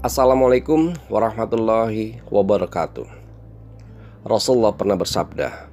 Assalamualaikum 0.00 0.96
warahmatullahi 1.12 2.24
wabarakatuh. 2.32 3.04
Rasulullah 4.24 4.72
pernah 4.72 4.96
bersabda 4.96 5.68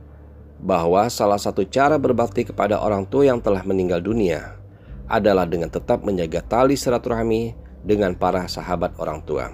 bahwa 0.59 1.07
salah 1.07 1.39
satu 1.39 1.63
cara 1.63 1.95
berbakti 1.95 2.43
kepada 2.43 2.75
orang 2.75 3.07
tua 3.07 3.31
yang 3.31 3.39
telah 3.39 3.63
meninggal 3.63 4.03
dunia 4.03 4.59
adalah 5.07 5.47
dengan 5.47 5.71
tetap 5.71 6.03
menjaga 6.03 6.43
tali 6.43 6.75
silaturahmi 6.75 7.55
dengan 7.87 8.19
para 8.19 8.43
sahabat 8.51 8.99
orang 8.99 9.23
tua. 9.23 9.47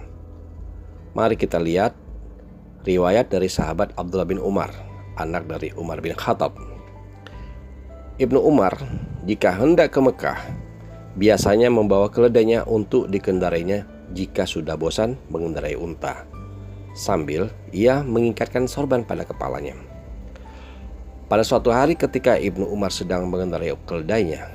Mari 1.13 1.37
kita 1.37 1.61
lihat 1.61 1.93
riwayat 2.81 3.29
dari 3.29 3.53
sahabat 3.53 3.93
Abdullah 3.93 4.25
bin 4.25 4.41
Umar, 4.41 4.73
anak 5.21 5.45
dari 5.45 5.69
Umar 5.77 6.01
bin 6.01 6.17
Khattab. 6.17 6.57
Ibnu 8.17 8.41
Umar 8.41 8.73
jika 9.21 9.53
hendak 9.53 9.93
ke 9.93 10.01
Mekah 10.01 10.41
biasanya 11.13 11.69
membawa 11.69 12.09
keledainya 12.09 12.65
untuk 12.65 13.09
dikendarainya 13.09 13.85
jika 14.13 14.45
sudah 14.45 14.77
bosan 14.77 15.17
mengendarai 15.29 15.77
unta. 15.77 16.25
Sambil 16.93 17.49
ia 17.73 18.05
mengikatkan 18.05 18.69
sorban 18.69 19.01
pada 19.01 19.25
kepalanya. 19.25 19.73
Pada 21.25 21.41
suatu 21.41 21.73
hari 21.73 21.97
ketika 21.97 22.37
Ibnu 22.37 22.69
Umar 22.69 22.93
sedang 22.93 23.25
mengendarai 23.25 23.73
keledainya, 23.89 24.53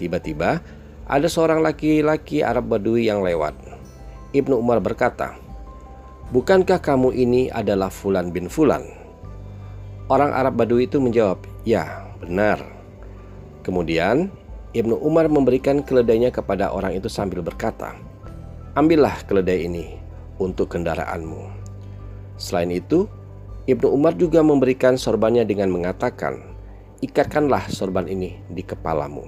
tiba-tiba 0.00 0.64
ada 1.04 1.28
seorang 1.28 1.60
laki-laki 1.60 2.40
Arab 2.40 2.72
Badui 2.72 3.12
yang 3.12 3.20
lewat. 3.20 3.52
Ibnu 4.32 4.56
Umar 4.56 4.80
berkata, 4.80 5.36
Bukankah 6.32 6.80
kamu 6.80 7.12
ini 7.12 7.52
adalah 7.52 7.92
Fulan 7.92 8.32
bin 8.32 8.48
Fulan? 8.48 8.88
Orang 10.08 10.32
Arab 10.32 10.56
Badui 10.56 10.88
itu 10.88 10.96
menjawab, 10.96 11.44
Ya, 11.68 12.08
benar. 12.24 12.64
Kemudian 13.60 14.32
Ibnu 14.74 14.98
Umar 15.06 15.30
memberikan 15.30 15.86
keledainya 15.86 16.34
kepada 16.34 16.74
orang 16.74 16.98
itu 16.98 17.06
sambil 17.06 17.46
berkata, 17.46 17.94
Ambillah 18.74 19.22
keledai 19.22 19.70
ini 19.70 19.94
untuk 20.42 20.74
kendaraanmu. 20.74 21.46
Selain 22.34 22.74
itu, 22.74 23.06
Ibnu 23.70 23.86
Umar 23.86 24.18
juga 24.18 24.42
memberikan 24.42 24.98
sorbannya 24.98 25.46
dengan 25.46 25.70
mengatakan, 25.70 26.58
"Ikatkanlah 27.06 27.70
sorban 27.70 28.10
ini 28.10 28.42
di 28.50 28.66
kepalamu." 28.66 29.22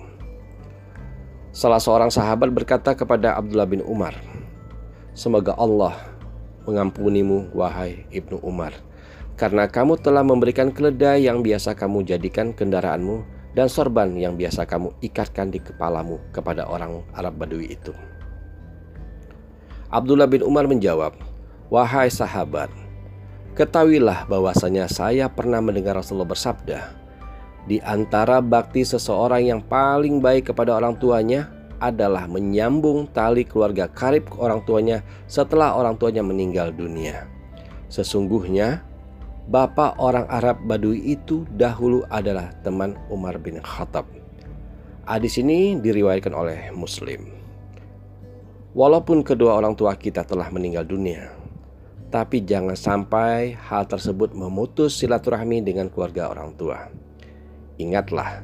Salah 1.54 1.78
seorang 1.78 2.10
sahabat 2.10 2.50
berkata 2.50 2.98
kepada 2.98 3.38
Abdullah 3.38 3.70
bin 3.70 3.86
Umar, 3.86 4.18
"Semoga 5.14 5.54
Allah 5.54 5.94
mengampunimu, 6.66 7.54
wahai 7.54 8.02
Ibnu 8.10 8.42
Umar, 8.42 8.74
karena 9.38 9.70
kamu 9.70 9.94
telah 10.02 10.26
memberikan 10.26 10.74
keledai 10.74 11.22
yang 11.22 11.46
biasa 11.46 11.78
kamu 11.78 12.02
jadikan 12.02 12.50
kendaraanmu 12.50 13.35
dan 13.56 13.72
sorban 13.72 14.12
yang 14.12 14.36
biasa 14.36 14.68
kamu 14.68 14.92
ikatkan 15.00 15.48
di 15.48 15.64
kepalamu 15.64 16.20
kepada 16.36 16.68
orang 16.68 17.00
Arab 17.16 17.40
Badui 17.40 17.72
itu." 17.72 17.96
Abdullah 19.88 20.28
bin 20.28 20.44
Umar 20.44 20.68
menjawab, 20.68 21.16
"Wahai 21.72 22.12
sahabat, 22.12 22.68
ketahuilah 23.56 24.28
bahwasanya 24.28 24.92
saya 24.92 25.32
pernah 25.32 25.64
mendengar 25.64 25.96
Rasulullah 25.96 26.28
bersabda, 26.28 26.92
di 27.64 27.82
antara 27.82 28.38
bakti 28.38 28.86
seseorang 28.86 29.42
yang 29.42 29.60
paling 29.64 30.22
baik 30.22 30.52
kepada 30.52 30.76
orang 30.76 30.94
tuanya 31.00 31.50
adalah 31.82 32.24
menyambung 32.24 33.10
tali 33.10 33.44
keluarga 33.44 33.90
karib 33.90 34.28
ke 34.30 34.36
orang 34.38 34.62
tuanya 34.64 35.04
setelah 35.28 35.76
orang 35.76 35.98
tuanya 35.98 36.24
meninggal 36.24 36.72
dunia. 36.72 37.28
Sesungguhnya, 37.92 38.86
bapak 39.46 39.94
orang 40.02 40.26
Arab 40.26 40.58
Badui 40.66 41.06
itu 41.06 41.46
dahulu 41.54 42.02
adalah 42.10 42.50
teman 42.66 42.98
Umar 43.06 43.38
bin 43.38 43.62
Khattab. 43.62 44.06
Hadis 45.06 45.38
ini 45.38 45.78
diriwayatkan 45.78 46.34
oleh 46.34 46.74
Muslim. 46.74 47.30
Walaupun 48.74 49.22
kedua 49.22 49.56
orang 49.56 49.78
tua 49.78 49.94
kita 49.94 50.26
telah 50.26 50.50
meninggal 50.50 50.84
dunia, 50.84 51.30
tapi 52.10 52.42
jangan 52.42 52.74
sampai 52.74 53.54
hal 53.56 53.86
tersebut 53.86 54.34
memutus 54.34 54.98
silaturahmi 54.98 55.62
dengan 55.62 55.88
keluarga 55.88 56.28
orang 56.28 56.52
tua. 56.58 56.90
Ingatlah, 57.78 58.42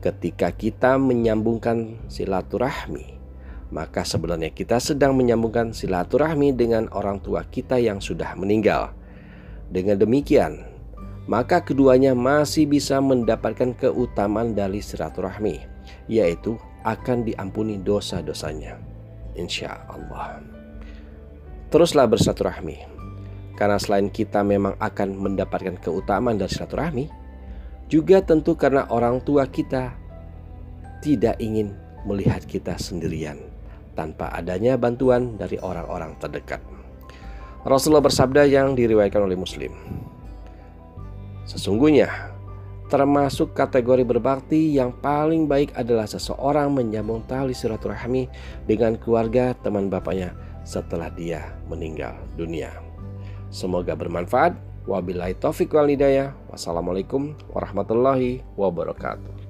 ketika 0.00 0.50
kita 0.50 0.96
menyambungkan 0.98 2.00
silaturahmi, 2.08 3.20
maka 3.68 4.02
sebenarnya 4.02 4.50
kita 4.50 4.80
sedang 4.80 5.12
menyambungkan 5.14 5.76
silaturahmi 5.76 6.56
dengan 6.56 6.88
orang 6.90 7.20
tua 7.20 7.44
kita 7.46 7.76
yang 7.78 8.00
sudah 8.00 8.34
meninggal. 8.34 8.97
Dengan 9.68 10.00
demikian, 10.00 10.64
maka 11.28 11.60
keduanya 11.60 12.16
masih 12.16 12.64
bisa 12.64 13.04
mendapatkan 13.04 13.76
keutamaan 13.76 14.56
dari 14.56 14.80
silaturahmi, 14.80 15.60
yaitu 16.08 16.56
akan 16.88 17.28
diampuni 17.28 17.76
dosa-dosanya 17.76 18.80
insya 19.36 19.84
Allah. 19.92 20.40
Teruslah 21.68 22.08
bersilaturahmi, 22.08 22.80
karena 23.60 23.76
selain 23.76 24.08
kita 24.08 24.40
memang 24.40 24.72
akan 24.80 25.12
mendapatkan 25.20 25.76
keutamaan 25.84 26.40
dari 26.40 26.48
silaturahmi, 26.48 27.04
juga 27.92 28.24
tentu 28.24 28.56
karena 28.56 28.88
orang 28.88 29.20
tua 29.20 29.44
kita 29.44 29.92
tidak 31.04 31.36
ingin 31.44 31.76
melihat 32.08 32.40
kita 32.48 32.80
sendirian 32.80 33.36
tanpa 33.92 34.32
adanya 34.32 34.80
bantuan 34.80 35.36
dari 35.36 35.60
orang-orang 35.60 36.16
terdekat. 36.16 36.77
Rasulullah 37.68 38.02
bersabda 38.02 38.48
yang 38.48 38.72
diriwayatkan 38.72 39.22
oleh 39.22 39.36
Muslim. 39.36 39.72
Sesungguhnya 41.44 42.28
Termasuk 42.88 43.52
kategori 43.52 44.00
berbakti 44.00 44.72
yang 44.72 44.96
paling 44.96 45.44
baik 45.44 45.76
adalah 45.76 46.08
seseorang 46.08 46.72
menyambung 46.72 47.20
tali 47.28 47.52
silaturahmi 47.52 48.32
dengan 48.64 48.96
keluarga 48.96 49.52
teman 49.60 49.92
bapaknya 49.92 50.32
setelah 50.64 51.12
dia 51.12 51.52
meninggal 51.68 52.16
dunia. 52.40 52.72
Semoga 53.52 53.92
bermanfaat. 53.92 54.56
Wabillahi 54.88 55.36
taufik 55.36 55.76
wal 55.76 55.92
hidayah. 55.92 56.32
Wassalamualaikum 56.48 57.36
warahmatullahi 57.52 58.40
wabarakatuh. 58.56 59.47